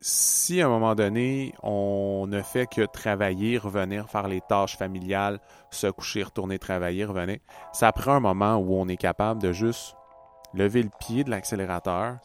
[0.00, 5.38] si à un moment donné, on ne fait que travailler, revenir, faire les tâches familiales,
[5.70, 7.40] se coucher, retourner travailler, revenir,
[7.74, 9.96] ça prend un moment où on est capable de juste
[10.54, 12.18] lever le pied de l'accélérateur,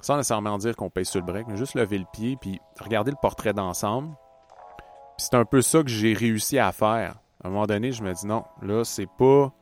[0.00, 3.10] sans nécessairement dire qu'on paye sur le break, mais juste lever le pied, puis regarder
[3.10, 4.14] le portrait d'ensemble.
[5.16, 7.16] C'est un peu ça que j'ai réussi à faire.
[7.42, 9.52] À un moment donné, je me dis non, là, c'est pas.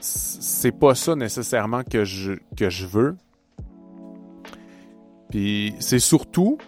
[0.00, 3.16] C'est pas ça nécessairement que je, que je veux.
[5.30, 6.58] Puis c'est surtout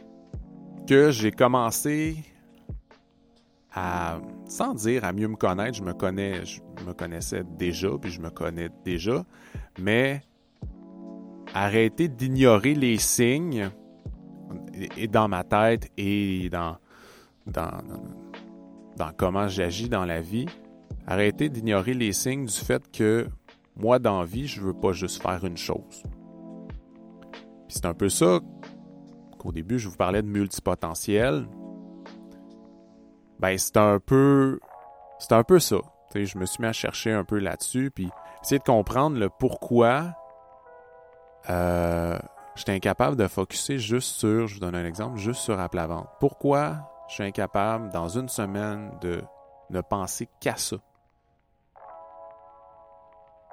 [0.89, 2.17] que j'ai commencé
[4.47, 8.21] sans dire à mieux me connaître, je me connais, je me connaissais déjà, puis je
[8.21, 9.25] me connais déjà,
[9.79, 10.23] mais
[11.55, 13.71] arrêter d'ignorer les signes
[14.97, 16.77] et dans ma tête et dans,
[17.47, 17.83] dans,
[18.97, 20.47] dans comment j'agis dans la vie,
[21.07, 23.27] arrêter d'ignorer les signes du fait que
[23.77, 26.03] moi, dans la vie, je veux pas juste faire une chose.
[27.69, 28.41] c'est un peu ça
[29.39, 31.47] qu'au début, je vous parlais de multipotentiel
[33.39, 34.59] ben c'est un peu
[35.59, 35.77] ça.
[36.15, 38.11] je me suis mis à chercher un peu là-dessus, puis
[38.43, 40.15] essayer de comprendre le pourquoi
[41.51, 42.19] euh,
[42.55, 45.87] j'étais incapable de focuser juste sur, je vous donne un exemple, juste sur à plat
[45.87, 46.09] vente.
[46.21, 49.23] Pourquoi je suis incapable dans une semaine de
[49.71, 50.77] ne penser qu'à ça?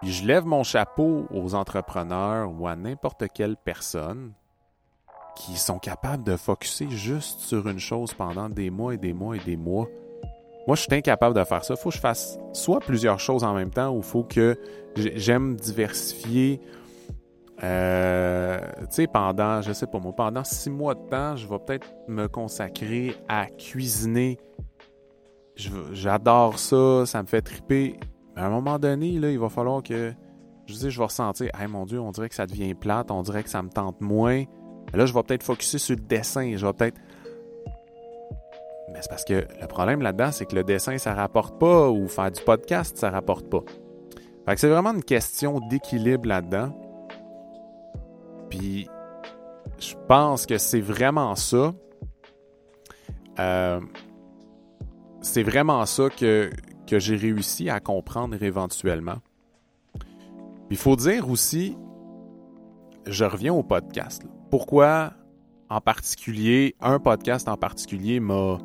[0.02, 4.34] Puis je lève mon chapeau aux entrepreneurs ou à n'importe quelle personne
[5.36, 9.36] qui sont capables de focuser juste sur une chose pendant des mois et des mois
[9.36, 9.88] et des mois.
[10.66, 11.74] Moi, je suis incapable de faire ça.
[11.74, 14.58] Il faut que je fasse soit plusieurs choses en même temps ou il faut que
[14.96, 16.62] j'aime diversifier.
[17.64, 21.60] Euh, tu sais, pendant, je sais pas moi, pendant six mois de temps, je vais
[21.60, 24.38] peut-être me consacrer à cuisiner.
[25.56, 28.00] J'adore ça, ça me fait triper.
[28.36, 30.14] Mais à un moment donné, là, il va falloir que,
[30.66, 33.22] je sais, je vais ressentir, hey mon Dieu, on dirait que ça devient plate, on
[33.22, 34.44] dirait que ça me tente moins.
[34.94, 36.56] Là, je vais peut-être focuser sur le dessin.
[36.56, 36.98] Je vais peut-être.
[38.92, 42.08] Mais c'est parce que le problème là-dedans, c'est que le dessin, ça rapporte pas, ou
[42.08, 43.64] faire du podcast, ça rapporte pas.
[44.46, 46.78] Fait que c'est vraiment une question d'équilibre là-dedans.
[48.50, 48.88] Puis,
[49.80, 51.74] je pense que c'est vraiment ça.
[53.40, 53.80] Euh,
[55.22, 56.52] c'est vraiment ça que,
[56.86, 59.18] que j'ai réussi à comprendre éventuellement.
[60.70, 61.76] Il faut dire aussi,
[63.08, 64.24] je reviens au podcast.
[64.24, 65.14] Là pourquoi
[65.68, 68.60] en particulier, un podcast en particulier m'a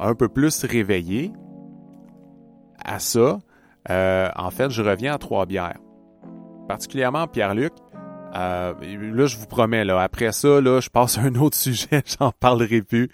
[0.00, 1.30] un peu plus réveillé
[2.82, 3.40] à ça.
[3.90, 5.78] Euh, en fait, je reviens à Trois-Bières.
[6.68, 7.74] Particulièrement Pierre-Luc.
[8.34, 8.72] Euh,
[9.12, 12.32] là, je vous promets, là, après ça, là, je passe à un autre sujet, j'en
[12.32, 13.10] parlerai plus.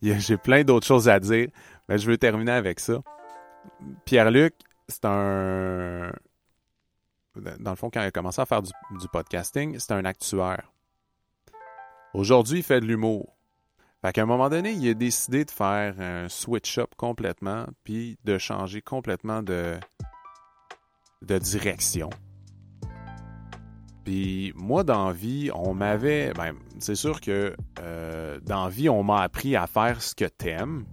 [0.00, 1.48] J'ai plein d'autres choses à dire,
[1.88, 3.00] mais je veux terminer avec ça.
[4.04, 4.54] Pierre-Luc,
[4.86, 6.12] c'est un...
[7.34, 10.70] Dans le fond, quand il a commencé à faire du, du podcasting, c'est un actuaire.
[12.14, 13.36] Aujourd'hui, il fait de l'humour.
[14.00, 18.38] Fait qu'à un moment donné, il a décidé de faire un switch-up complètement, puis de
[18.38, 19.74] changer complètement de,
[21.22, 22.10] de direction.
[24.04, 26.32] Puis moi, dans vie, on m'avait.
[26.34, 30.84] Ben, c'est sûr que euh, dans vie, on m'a appris à faire ce que t'aimes.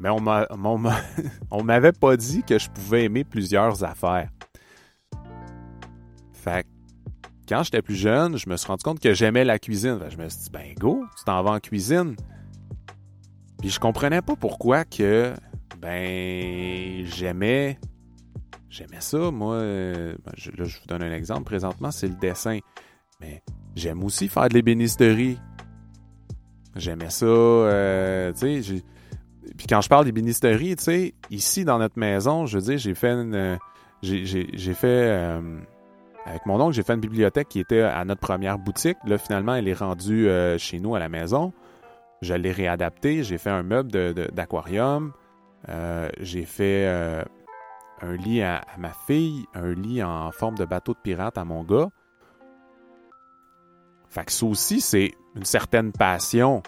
[0.00, 0.24] Mais on
[1.50, 4.30] on m'avait pas dit que je pouvais aimer plusieurs affaires.
[6.32, 6.66] Fait
[7.52, 9.98] quand j'étais plus jeune, je me suis rendu compte que j'aimais la cuisine.
[10.08, 12.16] je me suis dit, ben go, tu t'en vas en cuisine.
[13.60, 15.34] Puis je comprenais pas pourquoi que,
[15.78, 17.78] ben, j'aimais,
[18.70, 19.30] j'aimais ça.
[19.30, 20.16] Moi, ben,
[20.56, 21.44] là, je vous donne un exemple.
[21.44, 22.58] Présentement, c'est le dessin.
[23.20, 23.42] Mais
[23.76, 25.38] j'aime aussi faire de l'ébénisterie.
[26.74, 28.32] J'aimais ça, euh.
[28.32, 32.94] Puis quand je parle d'ébénisterie, tu sais, ici dans notre maison, je veux dire, j'ai
[32.94, 33.58] fait une,
[34.00, 35.60] j'ai fait euh,
[36.24, 38.98] avec mon oncle, j'ai fait une bibliothèque qui était à notre première boutique.
[39.04, 41.52] Là, finalement, elle est rendue euh, chez nous à la maison.
[42.20, 43.24] Je l'ai réadaptée.
[43.24, 43.90] J'ai fait un meuble
[44.32, 45.12] d'aquarium.
[45.68, 47.22] Euh, j'ai fait euh,
[48.00, 51.64] un lit à, ma fille, un lit en forme de bateau de pirate à mon
[51.64, 51.88] gars.
[54.08, 56.62] Fait que ça aussi, c'est une certaine passion.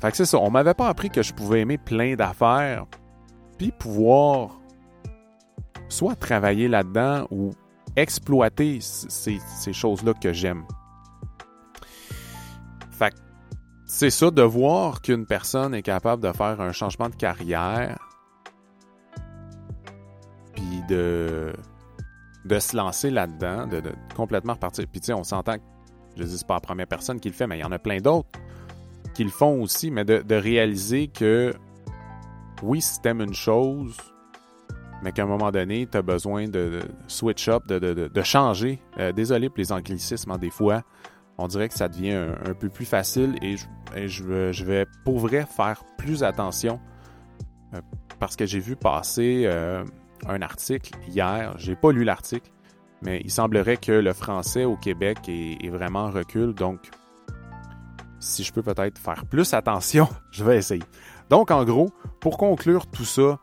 [0.00, 0.38] Fait que c'est ça.
[0.38, 2.86] On m'avait pas appris que je pouvais aimer plein d'affaires,
[3.58, 4.60] puis pouvoir
[5.94, 7.52] soit travailler là-dedans ou
[7.96, 9.38] exploiter ces,
[9.72, 10.64] choses-là que j'aime.
[12.90, 13.14] Fait
[13.86, 17.98] c'est ça de voir qu'une personne est capable de faire un changement de carrière
[20.54, 21.52] puis de
[22.58, 23.82] se lancer là-dedans, de,
[24.16, 24.86] complètement repartir.
[24.90, 25.56] Puis tu sais, on s'entend
[26.16, 27.98] je dis pas la première personne qui le fait, mais il y en a plein
[27.98, 28.28] d'autres
[29.14, 31.52] qui le font aussi, mais de, de réaliser que
[32.62, 33.96] oui, si t'aimes une chose,
[35.02, 38.80] mais qu'à un moment donné, tu as besoin de, switch up, de, changer.
[38.98, 40.82] Euh, désolé pour les anglicismes, hein, des fois,
[41.38, 43.56] on dirait que ça devient un, peu plus facile et,
[44.06, 46.80] je, vais pour vrai faire plus attention
[47.74, 47.80] euh,
[48.18, 49.84] parce que j'ai vu passer euh,
[50.26, 51.54] un article hier.
[51.58, 52.50] J'ai pas lu l'article,
[53.02, 56.54] mais il semblerait que le français au Québec est, vraiment en recul.
[56.54, 56.90] Donc,
[58.20, 60.84] si je peux peut-être faire plus attention, je vais essayer.
[61.30, 63.38] Donc, en gros, pour conclure tout ça,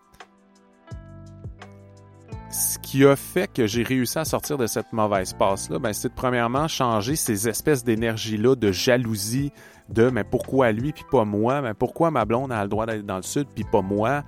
[2.51, 6.09] ce qui a fait que j'ai réussi à sortir de cette mauvaise passe-là, ben, c'est
[6.09, 9.51] de premièrement changer ces espèces d'énergie-là, de jalousie,
[9.89, 13.03] de mais pourquoi lui puis pas moi, mais pourquoi ma blonde a le droit d'aller
[13.03, 14.23] dans le sud puis pas moi,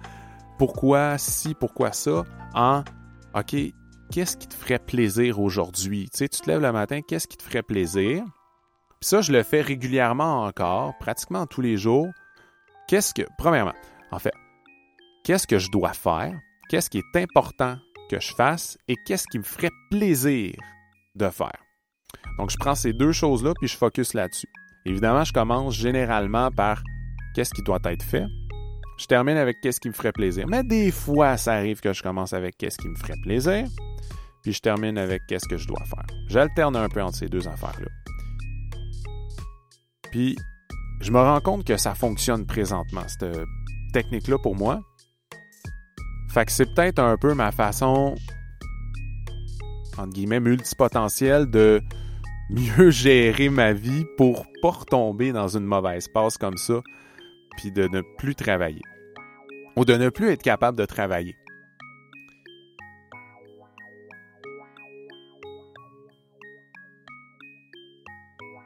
[0.57, 2.83] pourquoi si, pourquoi ça, en
[3.35, 3.55] OK,
[4.11, 6.09] qu'est-ce qui te ferait plaisir aujourd'hui?
[6.11, 8.23] Tu sais, tu te lèves le matin, qu'est-ce qui te ferait plaisir?
[8.99, 12.07] Puis ça, je le fais régulièrement encore, pratiquement tous les jours.
[12.87, 13.73] Qu'est-ce que, premièrement,
[14.11, 14.33] en fait,
[15.25, 16.33] qu'est-ce que je dois faire?
[16.69, 17.77] Qu'est-ce qui est important?
[18.09, 20.53] Que je fasse et qu'est-ce qui me ferait plaisir
[21.15, 21.59] de faire?
[22.37, 24.47] Donc, je prends ces deux choses-là puis je focus là-dessus.
[24.85, 26.83] Évidemment, je commence généralement par
[27.35, 28.25] qu'est-ce qui doit être fait.
[28.99, 30.45] Je termine avec qu'est-ce qui me ferait plaisir.
[30.47, 33.65] Mais des fois, ça arrive que je commence avec qu'est-ce qui me ferait plaisir,
[34.43, 36.05] puis je termine avec qu'est-ce que je dois faire.
[36.27, 37.87] J'alterne un peu entre ces deux affaires-là.
[40.11, 40.37] Puis,
[41.01, 43.25] je me rends compte que ça fonctionne présentement, cette
[43.93, 44.79] technique-là pour moi.
[46.33, 48.15] Fait que c'est peut-être un peu ma façon,
[49.99, 51.79] entre guillemets, multipotentielle de
[52.49, 56.81] mieux gérer ma vie pour pas retomber dans une mauvaise passe comme ça,
[57.57, 58.81] puis de ne plus travailler.
[59.75, 61.35] Ou de ne plus être capable de travailler.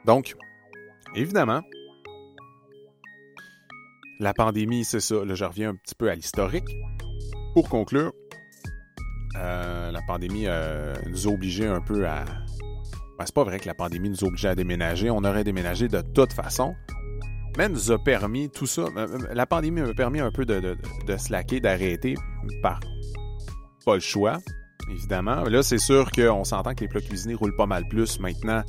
[0.06, 0.34] Donc,
[1.14, 1.60] évidemment,
[4.20, 5.22] la pandémie, c'est ça.
[5.22, 6.64] Là, je reviens un petit peu à l'historique.
[7.58, 8.12] Pour conclure,
[9.36, 13.66] euh, la pandémie euh, nous a obligés un peu à, ben, c'est pas vrai que
[13.66, 15.10] la pandémie nous obligeait à déménager.
[15.10, 16.76] On aurait déménagé de toute façon.
[17.56, 18.84] Mais nous a permis tout ça.
[18.96, 22.14] Euh, la pandémie m'a permis un peu de, de, de slacker, d'arrêter
[22.62, 22.78] par
[23.84, 24.38] pas le choix,
[24.88, 25.42] évidemment.
[25.42, 28.62] Là, c'est sûr qu'on s'entend que les plats cuisinés roulent pas mal plus maintenant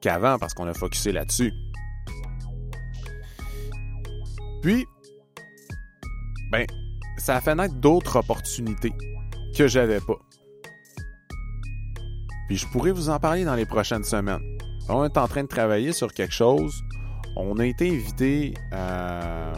[0.00, 1.52] qu'avant parce qu'on a focusé là-dessus.
[4.62, 4.84] Puis,
[7.26, 8.92] ça a fait naître d'autres opportunités
[9.58, 10.14] que j'avais pas.
[12.46, 14.58] Puis je pourrais vous en parler dans les prochaines semaines.
[14.88, 16.72] On est en train de travailler sur quelque chose.
[17.36, 19.54] On a été invité à...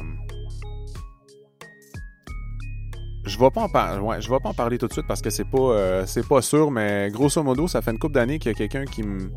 [3.24, 4.00] Je vais pas en parler.
[4.00, 6.26] Ouais, je vais pas en parler tout de suite parce que c'est pas euh, c'est
[6.26, 9.02] pas sûr, mais grosso modo, ça fait une couple d'années qu'il y a quelqu'un qui
[9.02, 9.30] me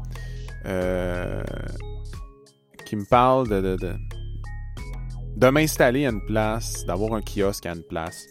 [0.66, 1.44] euh,
[2.86, 3.76] qui me parle de,
[5.42, 8.28] de m'installer à une place, d'avoir un kiosque à une place.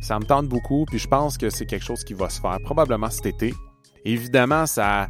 [0.00, 2.58] Ça me tente beaucoup, puis je pense que c'est quelque chose qui va se faire
[2.64, 3.52] probablement cet été.
[4.06, 5.08] Évidemment, ça,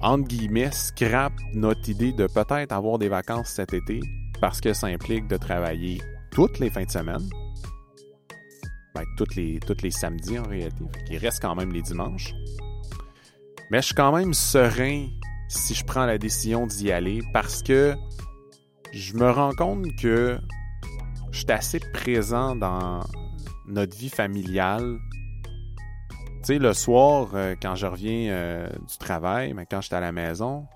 [0.00, 3.98] entre guillemets, scrape notre idée de peut-être avoir des vacances cet été
[4.40, 7.28] parce que ça implique de travailler toutes les fins de semaine.
[8.94, 10.84] Ben, toutes les, les samedis en réalité.
[11.10, 12.32] Il reste quand même les dimanches.
[13.72, 15.08] Mais je suis quand même serein
[15.48, 17.96] si je prends la décision d'y aller parce que
[18.92, 20.38] je me rends compte que
[21.30, 23.00] je suis assez présent dans
[23.66, 24.98] notre vie familiale
[26.42, 30.00] tu sais, le soir, euh, quand je reviens euh, du travail, mais quand j'étais à
[30.00, 30.66] la maison,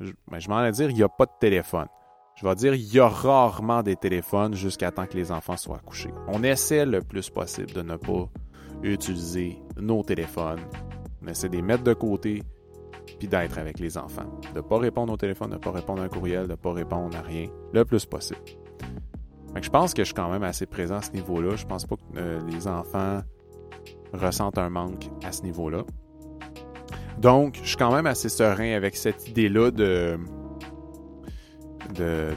[0.00, 1.88] je, ben, je m'en vais dire, il n'y a pas de téléphone.
[2.36, 5.80] Je vais dire, il y a rarement des téléphones jusqu'à temps que les enfants soient
[5.84, 6.10] couchés.
[6.26, 8.30] On essaie le plus possible de ne pas
[8.82, 10.60] utiliser nos téléphones.
[11.22, 12.42] On essaie de les mettre de côté
[13.18, 14.40] puis d'être avec les enfants.
[14.52, 16.56] De ne pas répondre au téléphone, de ne pas répondre à un courriel, de ne
[16.56, 18.40] pas répondre à rien, le plus possible.
[19.60, 21.56] je pense que je suis quand même assez présent à ce niveau-là.
[21.56, 23.20] Je pense pas que euh, les enfants
[24.12, 25.84] ressentent un manque à ce niveau-là.
[27.18, 30.18] Donc, je suis quand même assez serein avec cette idée-là de
[31.94, 32.32] de,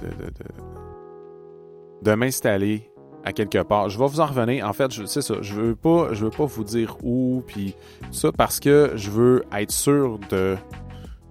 [2.03, 2.91] de, m'installer
[3.27, 3.89] à quelque part.
[3.89, 4.65] Je vais vous en revenir.
[4.65, 5.35] En fait, c'est ça.
[5.41, 7.75] Je veux pas, je veux pas vous dire où, puis
[8.11, 10.55] ça, parce que je veux être sûr de,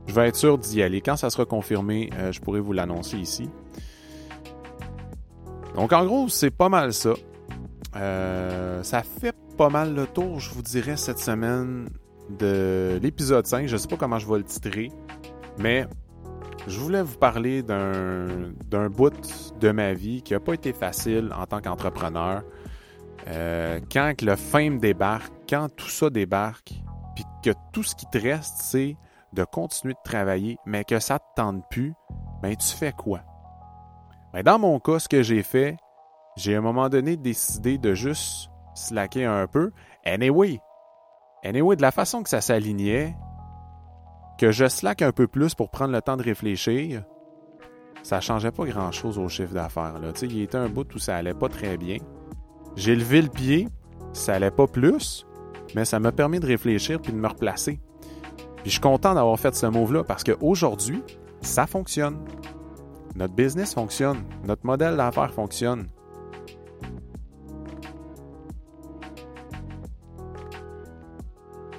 [0.06, 1.00] je veux être sûr d'y aller.
[1.00, 3.48] Quand ça sera confirmé, euh, je pourrai vous l'annoncer ici.
[5.74, 7.14] Donc, en gros, c'est pas mal ça.
[7.96, 11.88] Euh, ça fait pas mal le tour, je vous dirais, cette semaine
[12.38, 13.68] de l'épisode 5.
[13.68, 14.90] Je sais pas comment je vais le titrer,
[15.58, 15.86] mais
[16.66, 19.14] je voulais vous parler d'un bout
[19.60, 22.42] de ma vie qui n'a pas été facile en tant qu'entrepreneur.
[23.28, 26.72] Euh, quand le fame débarque, quand tout ça débarque,
[27.14, 28.96] puis que tout ce qui te reste, c'est
[29.32, 31.94] de continuer de travailler, mais que ça ne te tente plus,
[32.42, 33.20] ben tu fais quoi?
[34.32, 35.76] Ben, dans mon cas, ce que j'ai fait,
[36.36, 39.72] j'ai à un moment donné décidé de juste slacker un peu.
[40.04, 40.60] Anyway,
[41.44, 43.16] anyway, de la façon que ça s'alignait,
[44.38, 47.04] que je slack un peu plus pour prendre le temps de réfléchir,
[48.02, 49.94] ça changeait pas grand-chose au chiffre d'affaires.
[50.22, 51.96] Il était un bout où ça allait pas très bien.
[52.76, 53.68] J'ai levé le pied,
[54.12, 55.26] ça allait pas plus,
[55.74, 57.80] mais ça m'a permis de réfléchir puis de me replacer.
[58.56, 61.02] Puis je suis content d'avoir fait ce move-là parce qu'aujourd'hui,
[61.40, 62.18] ça fonctionne.
[63.14, 64.24] Notre business fonctionne.
[64.46, 65.86] Notre modèle d'affaires fonctionne.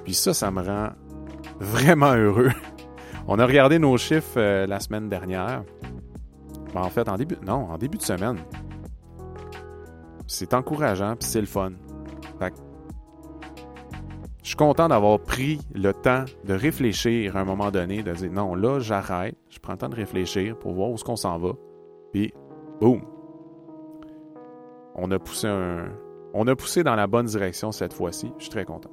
[0.04, 0.88] Puis ça, ça me rend
[1.60, 2.50] vraiment heureux.
[3.28, 5.62] On a regardé nos chiffres euh, la semaine dernière.
[6.74, 8.38] Ben, en fait, en début, non, en début de semaine.
[10.26, 11.72] C'est encourageant, puis c'est le fun.
[14.42, 18.30] je suis content d'avoir pris le temps de réfléchir à un moment donné, de dire
[18.30, 21.38] non, là, j'arrête, je prends le temps de réfléchir pour voir où est-ce qu'on s'en
[21.38, 21.52] va.
[22.12, 22.32] Puis,
[22.80, 23.02] boum!
[24.94, 25.92] On a poussé un.
[26.34, 28.32] On a poussé dans la bonne direction cette fois-ci.
[28.38, 28.90] Je suis très content.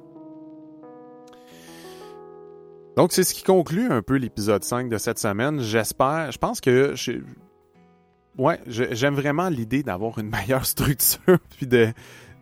[2.96, 5.60] Donc, c'est ce qui conclut un peu l'épisode 5 de cette semaine.
[5.60, 6.94] J'espère, je pense que
[8.38, 11.92] ouais, j'aime vraiment l'idée d'avoir une meilleure structure, puis de,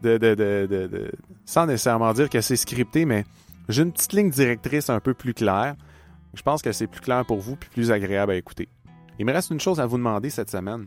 [0.02, 1.10] de, de, de,
[1.44, 3.24] sans nécessairement dire que c'est scripté, mais
[3.68, 5.74] j'ai une petite ligne directrice un peu plus claire.
[6.34, 8.68] Je pense que c'est plus clair pour vous, puis plus agréable à écouter.
[9.18, 10.86] Il me reste une chose à vous demander cette semaine.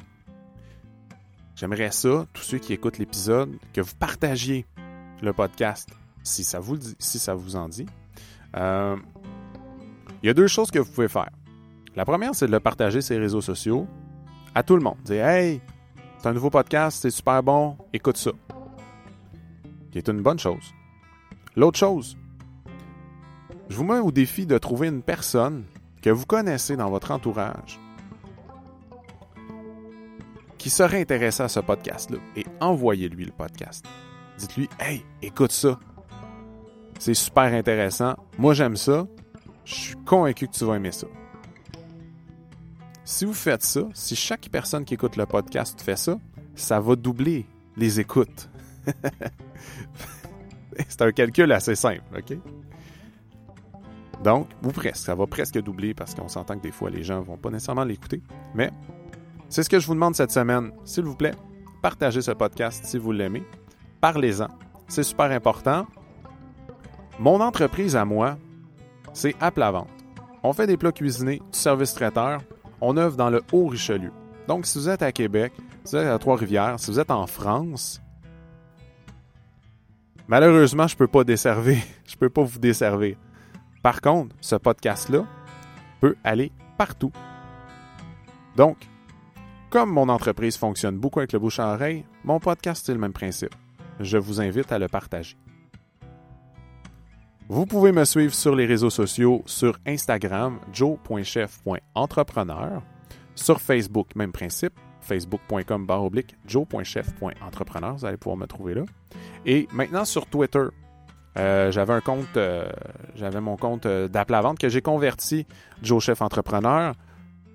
[1.56, 4.66] J'aimerais ça, tous ceux qui écoutent l'épisode, que vous partagiez
[5.22, 5.90] le podcast,
[6.24, 7.86] si ça vous, si ça vous en dit.
[8.56, 8.96] Euh,
[10.24, 11.30] il y a deux choses que vous pouvez faire.
[11.96, 13.88] La première, c'est de le partager sur les réseaux sociaux
[14.54, 14.98] à tout le monde.
[15.04, 15.62] Dire Hey,
[16.18, 18.32] c'est un nouveau podcast, c'est super bon, écoute ça.
[19.92, 20.74] Qui est une bonne chose.
[21.56, 22.18] L'autre chose,
[23.70, 25.64] je vous mets au défi de trouver une personne
[26.02, 27.80] que vous connaissez dans votre entourage
[30.58, 33.86] qui serait intéressé à ce podcast-là et envoyez-lui le podcast.
[34.38, 35.80] Dites-lui Hey, écoute ça.
[37.00, 38.16] C'est super intéressant.
[38.38, 39.06] Moi, j'aime ça.
[39.68, 41.08] Je suis convaincu que tu vas aimer ça.
[43.04, 46.18] Si vous faites ça, si chaque personne qui écoute le podcast fait ça,
[46.56, 47.46] ça va doubler
[47.76, 48.50] les écoutes.
[50.88, 52.38] C'est un calcul assez simple, OK?
[54.24, 57.22] Donc, ou presque, ça va presque doubler parce qu'on s'entend que des fois les gens
[57.22, 58.22] vont pas nécessairement l'écouter.
[58.56, 58.72] Mais
[59.50, 60.72] c'est ce que je vous demande cette semaine.
[60.86, 61.36] S'il vous plaît,
[61.82, 63.44] partagez ce podcast si vous l'aimez.
[64.00, 64.48] Parlez-en.
[64.88, 65.86] C'est super important.
[67.20, 68.38] Mon entreprise à moi,
[69.18, 69.90] c'est à plat vente.
[70.44, 72.42] On fait des plats cuisinés, du service traiteur.
[72.82, 74.12] On œuvre dans le Haut-Richelieu.
[74.48, 75.54] Donc, si vous êtes à Québec,
[75.84, 78.00] si vous êtes à Trois-Rivières, si vous êtes en France,
[80.28, 81.78] malheureusement, je ne peux pas desservir.
[82.06, 83.18] Je peux pas vous desservir.
[83.82, 85.26] Par contre, ce podcast-là
[86.00, 87.12] peut aller partout.
[88.56, 88.78] Donc,
[89.72, 93.14] comme mon entreprise fonctionne beaucoup avec le bouche à oreille, mon podcast, c'est le même
[93.14, 93.56] principe.
[94.00, 95.38] Je vous invite à le partager.
[97.50, 102.82] Vous pouvez me suivre sur les réseaux sociaux sur Instagram, joe.chef.entrepreneur,
[103.36, 108.84] sur Facebook, même principe, facebook.com oblique joe.chef.entrepreneur, vous allez pouvoir me trouver là.
[109.46, 110.66] Et maintenant sur Twitter,
[111.38, 112.68] euh, j'avais un compte, euh,
[113.16, 115.48] j'avais mon compte euh, vente que j'ai converti
[115.82, 116.96] Joe Chef Entrepreneur.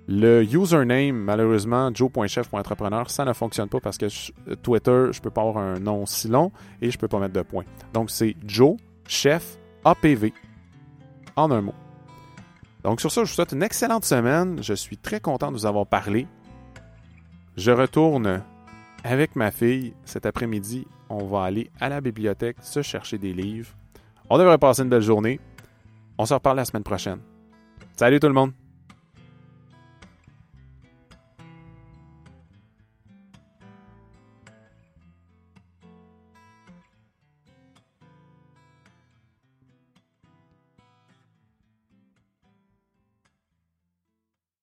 [0.07, 4.07] Le username, malheureusement, joe.chef.entrepreneur, ça ne fonctionne pas parce que
[4.55, 7.43] Twitter, je peux pas avoir un nom si long et je peux pas mettre de
[7.43, 7.65] points.
[7.93, 8.77] Donc c'est Joe
[9.07, 10.33] Chef APV.
[11.35, 11.73] En un mot.
[12.83, 14.61] Donc sur ça, je vous souhaite une excellente semaine.
[14.61, 16.27] Je suis très content de vous avoir parlé.
[17.57, 18.43] Je retourne
[19.03, 20.87] avec ma fille cet après-midi.
[21.09, 23.73] On va aller à la bibliothèque se chercher des livres.
[24.29, 25.39] On devrait passer une belle journée.
[26.17, 27.19] On se reparle la semaine prochaine.
[27.95, 28.53] Salut tout le monde!